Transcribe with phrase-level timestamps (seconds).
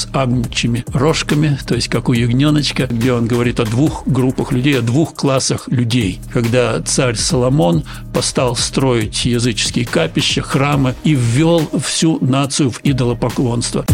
[0.00, 4.78] с агнчими рожками, то есть как у ягненочка, где он говорит о двух группах людей,
[4.78, 6.20] о двух классах людей.
[6.32, 7.84] Когда царь Соломон
[8.14, 13.84] постал строить языческие капища, храмы и ввел всю нацию в идолопоклонство.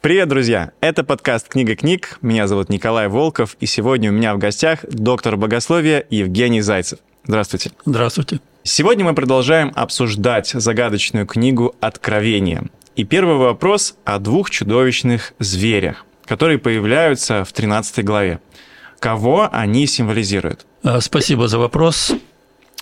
[0.00, 0.72] Привет, друзья!
[0.80, 2.18] Это подкаст «Книга книг».
[2.22, 6.98] Меня зовут Николай Волков, и сегодня у меня в гостях доктор богословия Евгений Зайцев.
[7.24, 7.70] Здравствуйте.
[7.84, 8.40] Здравствуйте.
[8.62, 12.64] Сегодня мы продолжаем обсуждать загадочную книгу «Откровение».
[12.98, 18.40] И первый вопрос о двух чудовищных зверях, которые появляются в 13 главе.
[18.98, 20.66] Кого они символизируют?
[20.82, 22.10] А, спасибо за вопрос.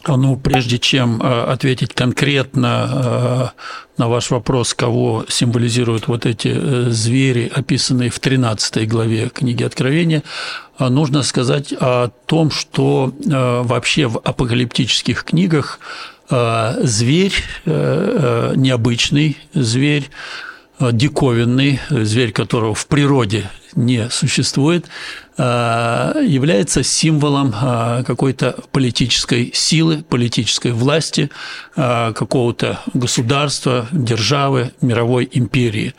[0.09, 3.53] Ну, прежде чем э, ответить конкретно
[3.99, 10.23] на ваш вопрос, кого символизируют вот эти э, звери, описанные в 13 главе книги Откровения,
[10.79, 15.79] нужно сказать о том, что вообще в апокалиптических книгах
[16.29, 20.11] зверь, необычный зверь,
[20.81, 24.87] диковинный, зверь которого в природе не существует,
[25.39, 31.31] а, является символом а, какой-то политической силы, политической власти,
[31.77, 35.95] а, какого-то государства, державы, мировой империи.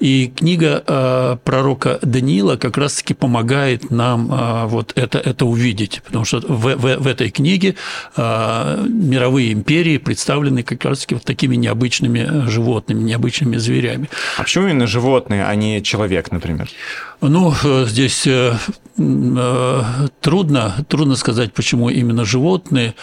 [0.00, 6.74] И книга пророка Даниила как раз-таки помогает нам вот это, это увидеть, потому что в,
[6.74, 7.76] в, в этой книге
[8.16, 14.08] мировые империи представлены как раз-таки вот такими необычными животными, необычными зверями.
[14.38, 16.70] А почему именно животные, а не человек, например?
[17.22, 18.56] Ну, э, здесь э,
[18.96, 19.82] э,
[20.20, 22.94] трудно, трудно сказать, почему именно животные.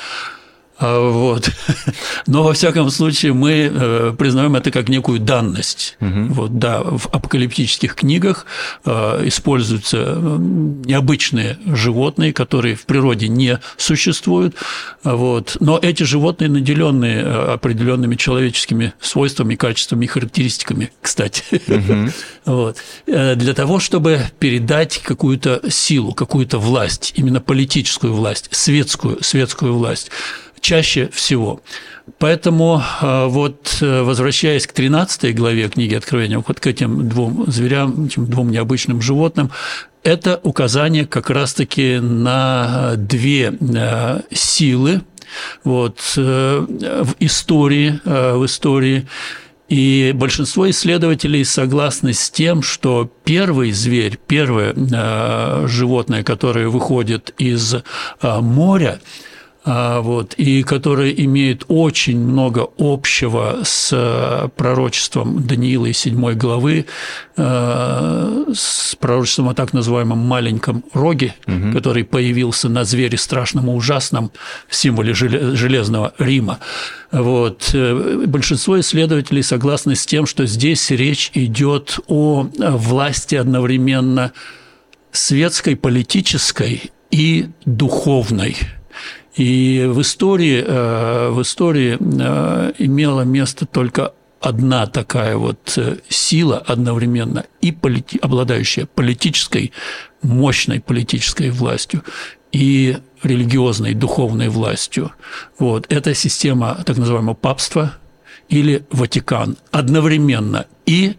[0.79, 1.49] А, вот.
[2.27, 5.97] Но во всяком случае мы э, признаем это как некую данность.
[5.99, 6.33] Угу.
[6.33, 8.45] Вот, да, в апокалиптических книгах
[8.85, 14.55] э, используются необычные животные, которые в природе не существуют.
[15.03, 15.57] Вот.
[15.59, 21.43] Но эти животные наделенные э, определенными человеческими свойствами, качествами и характеристиками, кстати.
[21.67, 22.11] Угу.
[22.45, 22.77] Вот.
[23.05, 30.09] Для того, чтобы передать какую-то силу, какую-то власть, именно политическую власть, светскую, светскую власть
[30.67, 31.61] чаще всего.
[32.19, 38.07] Поэтому э, вот э, возвращаясь к 13 главе книги Откровения, вот к этим двум зверям,
[38.07, 39.49] этим двум необычным животным,
[40.03, 45.03] это указание как раз-таки на две э, силы
[45.63, 49.07] вот, в истории, в истории
[49.69, 54.73] и большинство исследователей согласны с тем, что первый зверь, первое
[55.67, 57.75] животное, которое выходит из
[58.21, 59.01] моря,
[59.67, 66.85] вот, и которые имеют очень много общего с э, пророчеством Даниила из 7 главы,
[67.35, 71.73] э, с пророчеством о так называемом маленьком роге, угу.
[71.73, 74.31] который появился на звере страшном и ужасном,
[74.69, 76.59] в символе Железного Рима.
[77.11, 77.71] Вот.
[77.73, 84.31] Э, большинство исследователей согласны с тем, что здесь речь идет о власти одновременно
[85.11, 88.55] светской, политической и духовной–
[89.37, 96.57] и в истории, э, в истории э, имела место только одна такая вот э, сила
[96.57, 99.71] одновременно и полити, обладающая политической,
[100.23, 102.03] мощной политической властью
[102.51, 105.11] и религиозной, духовной властью.
[105.59, 105.85] Вот.
[105.91, 107.93] Это система так называемого папства
[108.49, 111.15] или Ватикан одновременно и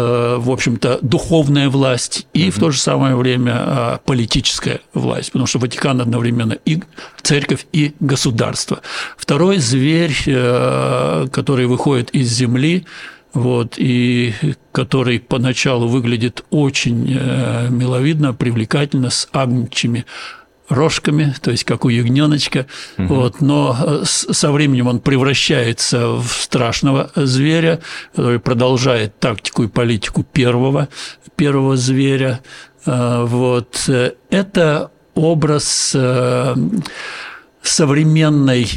[0.00, 5.58] в общем-то, духовная власть и в то же самое время э, политическая власть, потому что
[5.58, 6.82] Ватикан одновременно и
[7.22, 8.80] церковь, и государство.
[9.16, 12.86] Второй зверь, э, который выходит из земли,
[13.32, 14.32] вот, и
[14.70, 17.18] который поначалу выглядит очень
[17.68, 20.06] миловидно, привлекательно, с агнчими
[20.68, 22.66] рожками, то есть как у ягненочка,
[22.98, 23.14] угу.
[23.14, 27.80] вот, но э, со временем он превращается в страшного зверя,
[28.14, 30.88] который продолжает тактику и политику первого,
[31.36, 32.40] первого зверя.
[32.86, 33.88] Э, вот.
[34.30, 36.54] Это образ э,
[37.62, 38.68] современной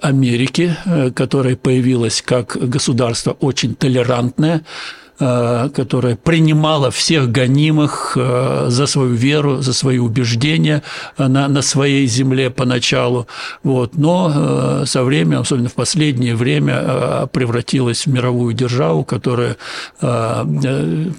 [0.00, 0.76] Америки,
[1.14, 9.62] которая появилась как государство очень толерантное, Э, которая принимала всех гонимых э, за свою веру,
[9.62, 10.82] за свои убеждения
[11.16, 13.26] э, на, на своей земле поначалу.
[13.62, 13.96] Вот.
[13.96, 19.56] Но со временем, особенно в последнее время, превратилась в мировую державу, которая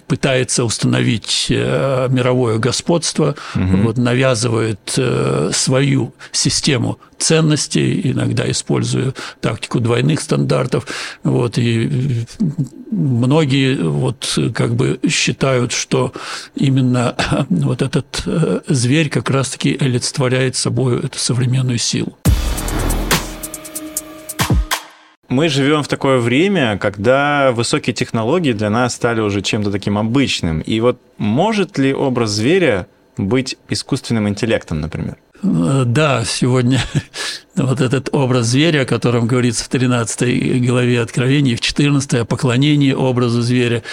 [0.07, 3.77] пытается установить мировое господство, угу.
[3.83, 4.99] вот, навязывает
[5.51, 10.87] свою систему ценностей, иногда используя тактику двойных стандартов.
[11.23, 12.25] Вот, и
[12.91, 16.13] многие вот как бы считают, что
[16.55, 17.15] именно
[17.49, 22.17] вот этот э, зверь как раз-таки олицетворяет собой эту современную силу.
[25.29, 30.61] мы живем в такое время, когда высокие технологии для нас стали уже чем-то таким обычным.
[30.61, 32.87] И вот может ли образ зверя
[33.17, 35.17] быть искусственным интеллектом, например?
[35.43, 36.81] Э, да, сегодня
[37.55, 42.93] вот этот образ зверя, о котором говорится в 13 главе Откровений, в 14 о поклонении
[42.93, 43.83] образу зверя,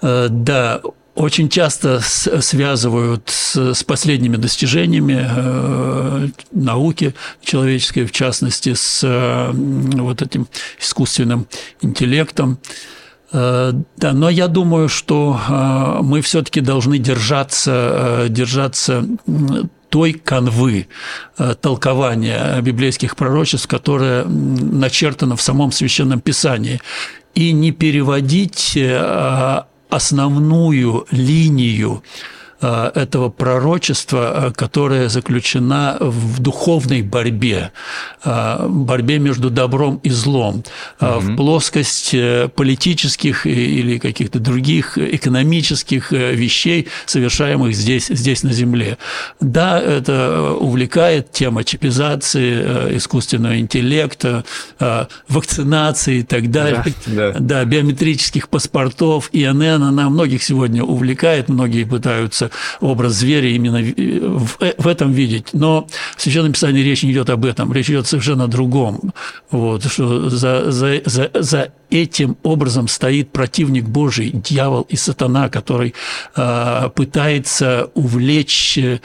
[0.00, 0.80] э, да,
[1.14, 9.06] очень часто связывают с, последними достижениями э, науки человеческой, в частности, с
[9.52, 10.48] вот этим
[10.80, 11.46] искусственным
[11.82, 12.58] интеллектом.
[13.30, 19.06] Да, но я думаю, что мы все-таки должны держаться, держаться
[19.92, 20.86] той канвы
[21.36, 26.80] э, толкования библейских пророчеств, которая начертана в самом Священном Писании,
[27.34, 32.02] и не переводить э, основную линию
[32.66, 37.72] этого пророчества, э, которое заключена в духовной борьбе,
[38.24, 40.62] э, борьбе между добром и злом,
[41.00, 41.18] угу.
[41.18, 42.14] в плоскость
[42.54, 48.98] политических или каких-то других экономических вещей, совершаемых здесь, здесь на Земле.
[49.40, 54.44] Да, это увлекает тема чипизации, искусственного интеллекта,
[55.28, 57.38] вакцинации и так далее, да, да.
[57.38, 63.80] да биометрических паспортов, ИНН, она многих сегодня увлекает, многие пытаются образ зверя именно
[64.78, 65.48] в, этом видеть.
[65.52, 69.12] Но в Священном Писании речь не идет об этом, речь идет совершенно о другом.
[69.50, 75.94] Вот, что за, за, за, за этим образом стоит противник Божий, дьявол и сатана, который
[76.34, 78.98] э, пытается увлечь э,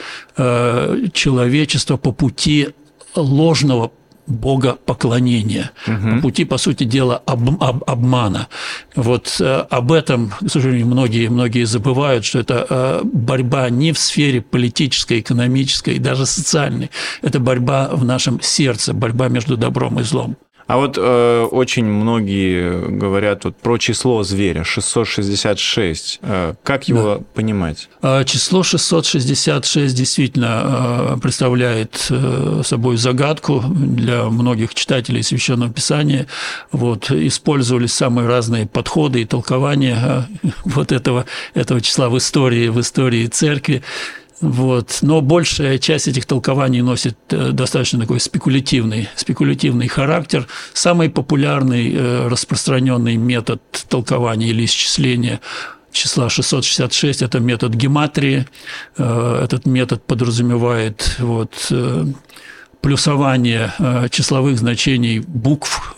[1.14, 2.70] человечество по пути
[3.16, 3.92] ложного
[4.28, 6.16] богопоклонения, угу.
[6.16, 8.48] по пути, по сути дела, об, об, обмана.
[8.96, 14.00] Вот э, об этом, к сожалению, многие, многие забывают, что это э, борьба не в
[14.00, 16.92] сфере политической, экономической даже социальной.
[17.22, 20.38] Это борьба в нашем сердце, борьба между добром и злом.
[20.68, 26.20] А вот э, очень многие говорят вот про число зверя 666.
[26.22, 27.24] Э, как его да.
[27.34, 27.90] понимать?
[28.02, 36.28] А, число 666 действительно э, представляет э, собой загадку для многих читателей священного писания.
[36.74, 42.80] Вот использовались самые разные подходы и толкования э, вот этого этого числа в истории в
[42.82, 43.84] истории церкви.
[44.40, 45.00] Вот.
[45.02, 50.48] Но большая часть этих толкований носит э, достаточно такой спекулятивный, спекулятивный характер.
[50.74, 55.40] Самый популярный, э, распространенный метод толкования или исчисления
[55.92, 58.46] числа 666– это метод гематрии.
[58.98, 61.72] Э, этот метод подразумевает вот,
[62.82, 63.74] плюсование
[64.12, 65.96] числовых значений букв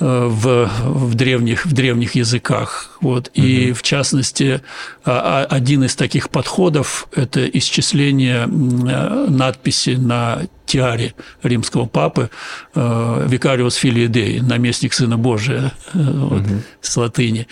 [0.00, 2.96] в, в, древних, в древних языках.
[3.00, 3.30] Вот.
[3.34, 4.60] И, в частности,
[5.04, 12.30] а, а, один из таких подходов– это исчисление э, надписи на тиаре римского папы
[12.74, 16.62] э, «Викариус Филиидей», наместник Сына Божия вот, угу.
[16.80, 17.46] с латыни.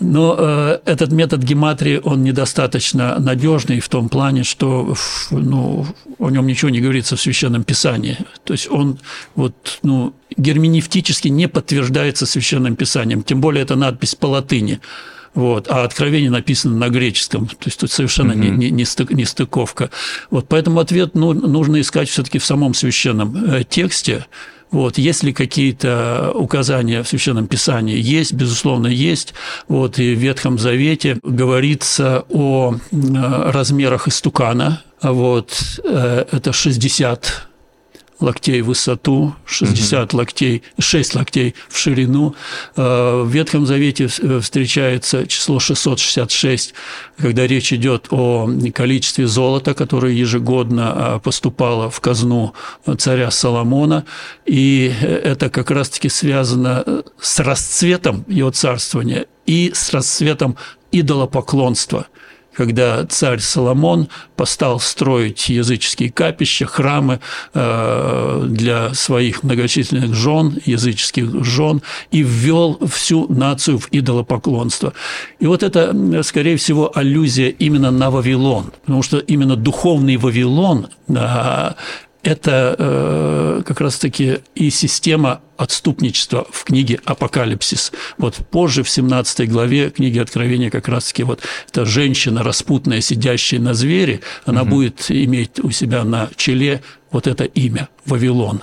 [0.00, 4.94] Но э, этот метод гематрии, он недостаточно надежный в том плане, что
[5.30, 5.86] ну,
[6.18, 8.18] о нем ничего не говорится в Священном Писании.
[8.44, 8.98] То есть он
[9.36, 14.80] вот, ну, герменевтически не подтверждается Священным Писанием, тем более это надпись по латыни.
[15.34, 18.56] Вот, а откровение написано на греческом, то есть тут совершенно mm-hmm.
[18.56, 19.90] не, не, не стыковка.
[20.30, 24.26] Вот, поэтому ответ ну, нужно искать все-таки в самом священном э, тексте,
[24.70, 27.96] вот, есть ли какие-то указания в Священном Писании?
[27.96, 29.34] Есть, безусловно, есть.
[29.68, 32.96] Вот, и в Ветхом Завете говорится о э,
[33.50, 34.82] размерах истукана.
[35.02, 37.48] Вот, э, это 60
[38.20, 40.18] локтей в высоту, 60 угу.
[40.18, 42.34] локтей, 6 локтей в ширину.
[42.76, 46.74] Э, в Ветхом Завете э, встречается число 666,
[47.18, 52.54] когда речь идет о количестве золота, которое ежегодно э, поступало в казну
[52.98, 54.04] царя Соломона.
[54.46, 60.56] И это как раз-таки связано с расцветом его царствования и с расцветом
[60.92, 62.06] идолопоклонства–
[62.56, 67.20] когда царь Соломон постал строить языческие капища, храмы
[67.52, 74.92] э, для своих многочисленных жен, языческих жен, и ввел всю нацию в идолопоклонство.
[75.40, 80.88] И вот это, скорее всего, аллюзия именно на Вавилон, потому что именно духовный Вавилон
[82.24, 87.92] это э, как раз-таки и система отступничества в книге «Апокалипсис».
[88.18, 93.74] Вот позже, в 17 главе книги Откровения, как раз-таки вот эта женщина распутная, сидящая на
[93.74, 94.70] звере, она угу.
[94.70, 98.62] будет иметь у себя на челе вот это имя– Вавилон.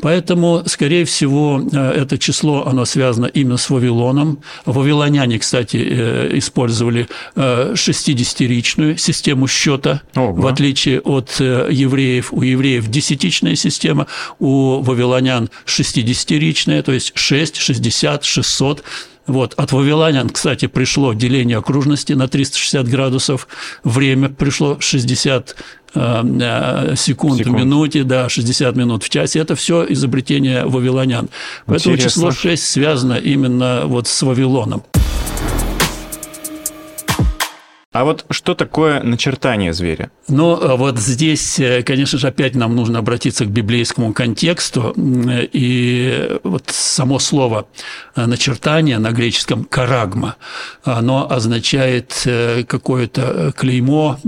[0.00, 4.40] Поэтому, скорее всего, э, это число, оно связано именно с Вавилоном.
[4.64, 10.32] Вавилоняне, кстати, э, использовали 60-ричную э, систему счета, Ого.
[10.32, 12.32] в отличие от евреев.
[12.32, 14.06] У евреев десятичная система,
[14.40, 18.84] у вавилонян 60 шестеричное, то есть 6, 60, 600.
[19.26, 19.54] Вот.
[19.56, 23.46] От вавилонян, кстати, пришло деление окружности на 360 градусов,
[23.84, 25.56] время пришло 60
[25.94, 29.38] э, э, секунд, секунд в минуте, да, 60 минут в часе.
[29.38, 31.28] Это все изобретение вавилонян.
[31.66, 32.30] Поэтому Интересно.
[32.30, 34.82] число 6 связано именно вот с Вавилоном.
[37.92, 40.10] А вот что такое начертание зверя?
[40.28, 44.94] Ну, а вот здесь, э, конечно же, опять нам нужно обратиться к библейскому контексту.
[44.96, 47.66] И вот само слово
[48.16, 50.36] э, начертание на греческом «карагма»,
[50.84, 54.18] оно означает э, какое-то клеймо,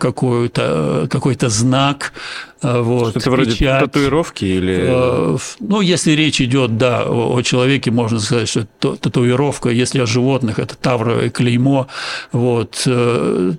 [0.00, 2.12] какой-то какой знак,
[2.62, 3.80] вот, Что-то вроде печать.
[3.80, 5.36] татуировки или...
[5.60, 9.68] Ну, если речь идет, да, о человеке, можно сказать, что это татуировка.
[9.68, 11.86] Если о животных, это тавровое клеймо.
[12.32, 12.82] Вот.
[12.86, 13.52] Э,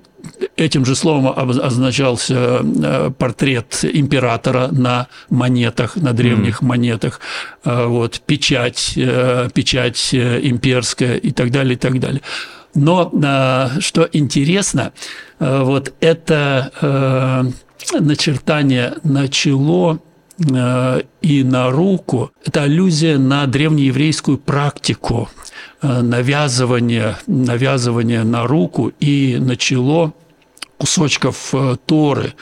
[0.56, 6.66] этим же словом означался э, портрет императора на монетах, на древних mm.
[6.66, 7.20] монетах,
[7.64, 8.94] э, вот, печать,
[9.54, 12.22] печать имперская и так далее, и так далее.
[12.74, 13.10] Но
[13.80, 14.92] что интересно,
[15.38, 17.52] вот это
[18.00, 19.98] начертание на чело
[21.20, 25.28] и на руку– это аллюзия на древнееврейскую практику
[25.80, 30.12] Э, навязывание, навязывание на руку и на чело
[30.76, 32.34] кусочков э, торы,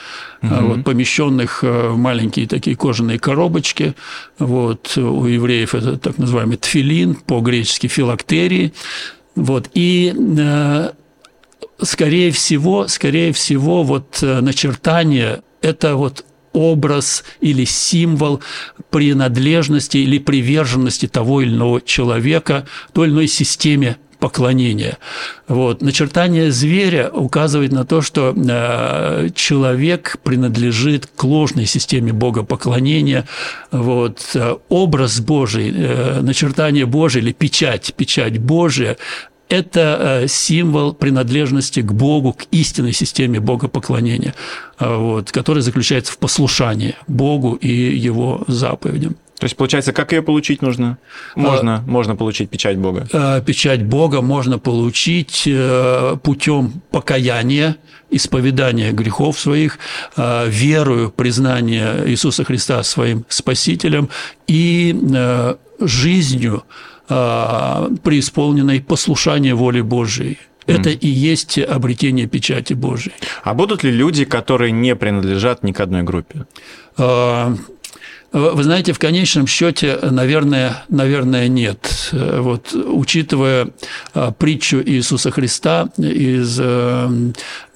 [0.42, 0.54] угу.
[0.54, 3.94] вот, помещенных в маленькие такие кожаные коробочки.
[4.38, 8.72] Вот, у евреев это так называемый тфилин, по-гречески филактерии.
[9.34, 10.14] Вот, и
[11.80, 18.40] скорее всего, скорее всего, вот начертание– это вот образ или символ
[18.90, 24.96] принадлежности или приверженности того или иного человека той или иной системе поклонения.
[25.46, 25.82] Вот.
[25.82, 33.28] Начертание зверя указывает на то, что э, человек принадлежит к ложной системе богопоклонения.
[33.70, 34.34] Вот.
[34.70, 38.96] Образ Божий, э, начертание Божие или печать, печать Божия
[39.48, 44.34] это э, символ принадлежности к Богу, к истинной системе богопоклонения,
[44.78, 49.16] э, вот, который заключается в послушании Богу и Его заповедям.
[49.38, 50.98] То есть, получается, как ее получить нужно?
[51.34, 53.06] Можно, а, можно получить печать Бога.
[53.12, 55.48] Э, печать Бога можно получить
[56.22, 57.76] путем покаяния,
[58.10, 59.78] исповедания грехов своих,
[60.16, 64.08] верою, признания Иисуса Христа своим Спасителем
[64.46, 64.94] и
[65.80, 66.62] жизнью,
[67.08, 70.38] а, преисполненной послушания воле Божией.
[70.66, 73.14] Это и есть обретение печати Божией.
[73.44, 76.46] А будут ли люди, которые не принадлежат ни к одной группе?
[78.36, 82.10] А, вы знаете, в конечном счете, наверное, наверное, нет.
[82.12, 83.68] Вот, учитывая
[84.12, 86.60] а, притчу Иисуса Христа из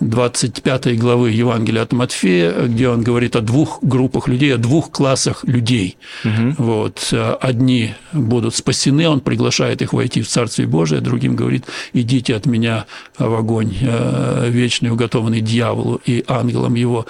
[0.00, 4.90] 25 э, главы Евангелия от Матфея, где он говорит о двух группах людей, о двух
[4.90, 5.96] классах людей.
[6.24, 6.54] Угу.
[6.58, 11.64] Вот, одни будут спасены, он приглашает их войти в Царствие Божие, другим говорит,
[11.94, 12.84] идите от меня
[13.18, 17.06] в огонь э, вечный, уготованный дьяволу и ангелам его.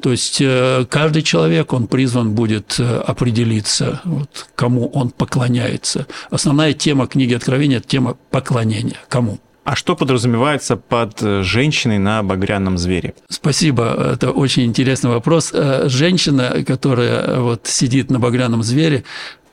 [0.00, 6.06] То есть э, каждый человек, он призван будет э, определиться, вот, кому он поклоняется.
[6.30, 8.96] Основная тема книги Откровения– это тема поклонения.
[9.08, 9.38] Кому?
[9.64, 13.14] А что подразумевается под э, женщиной на багряном звере?
[13.28, 15.52] Спасибо, это очень интересный вопрос.
[15.86, 19.04] Женщина, которая вот сидит на багряном звере,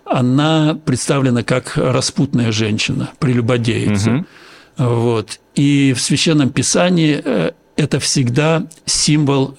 [0.05, 4.11] она представлена как распутная женщина, прелюбодеица.
[4.11, 4.25] Угу.
[4.77, 5.39] Вот.
[5.55, 7.21] И в Священном Писании
[7.75, 9.57] это всегда символ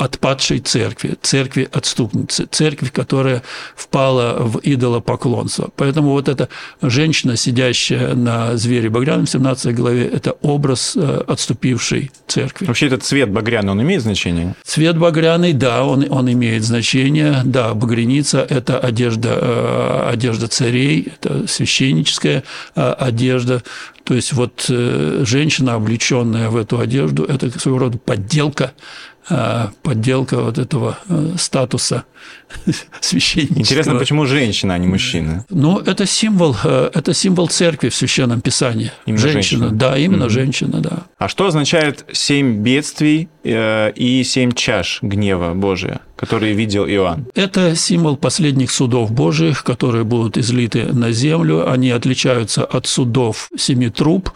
[0.00, 3.42] отпадшей церкви, церкви отступницы, церкви, которая
[3.76, 5.68] впала в идолопоклонство.
[5.76, 6.48] Поэтому вот эта
[6.80, 12.64] женщина, сидящая на звере багряном, в 17 главе, это образ э, отступившей церкви.
[12.64, 14.54] Вообще этот цвет багряный, он имеет значение?
[14.64, 17.42] Цвет багряный, да, он, он имеет значение.
[17.44, 22.42] Да, багряница– это одежда, э, одежда царей, это священническая
[22.74, 23.62] э, одежда.
[24.04, 28.72] То есть вот женщина, облеченная в эту одежду, это своего рода подделка
[29.82, 32.04] подделка вот этого э, статуса
[33.00, 33.60] священника.
[33.60, 35.44] Интересно, почему женщина, а не мужчина?
[35.50, 38.92] Ну, это символ, э, это символ церкви в Священном Писании.
[39.06, 39.78] Именно женщина, женщина.
[39.78, 41.02] да, именно mm женщина, да.
[41.18, 46.00] А что означает семь бедствий и семь чаш гнева Божия?
[46.20, 47.26] Которые видел Иоанн.
[47.34, 51.72] Это символ последних судов Божьих, которые будут излиты на землю.
[51.72, 54.30] Они отличаются от судов семи труб.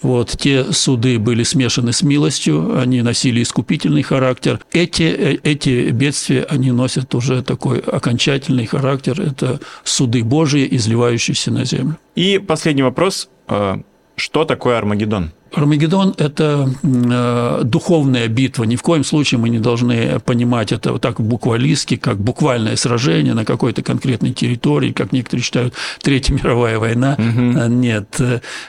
[0.00, 4.60] Вот, те суды были смешаны с милостью, они носили искупительный характер.
[4.72, 9.20] Эти, э, эти бедствия, они носят уже такой окончательный характер.
[9.20, 11.98] Это суды Божьи, изливающиеся на землю.
[12.14, 13.28] И последний вопрос.
[13.48, 13.76] Э,
[14.16, 15.32] что такое Армагеддон?
[15.56, 18.64] Армагеддон– это э, духовная битва.
[18.64, 23.32] Ни в коем случае мы не должны понимать это вот так буквалистски, как буквальное сражение
[23.32, 27.16] на какой-то конкретной территории, как некоторые считают Третья мировая война.
[27.18, 27.72] Угу.
[27.74, 28.20] Нет.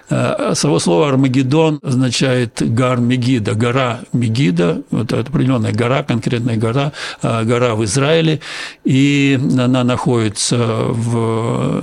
[0.10, 6.94] Э, само слово Армагеддон означает гар Мегида, гора Мегида, вот это определенная гора, конкретная гора,
[7.22, 8.40] гора в Израиле,
[8.86, 11.82] и она находится в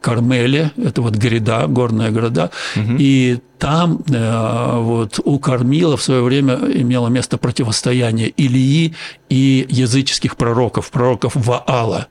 [0.00, 2.96] Кармеле, это вот гряда, горная города, угу.
[2.98, 8.94] и там э, вот у Кормила в свое время имело место противостояние Илии
[9.28, 12.06] и языческих пророков, пророков Ваала.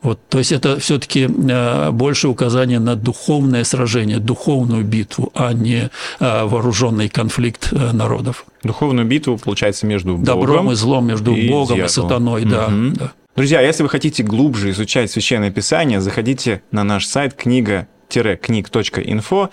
[0.00, 5.90] Вот, то есть это все-таки э, больше указание на духовное сражение, духовную битву, а не
[6.18, 8.46] э, вооруженный конфликт народов.
[8.62, 11.84] Духовную битву, получается, между Богом Добром и злом, между и Богом дьяволом.
[11.84, 12.50] и сатаной, угу.
[12.50, 13.12] да, да.
[13.36, 19.50] Друзья, если вы хотите глубже изучать Священное Писание, заходите на наш сайт книга-книг.инфо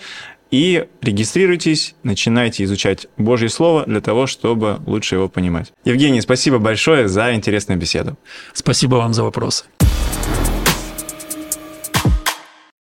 [0.50, 5.70] и регистрируйтесь, начинайте изучать Божье Слово для того, чтобы лучше его понимать.
[5.84, 8.16] Евгений, спасибо большое за интересную беседу.
[8.54, 9.66] Спасибо вам за вопросы.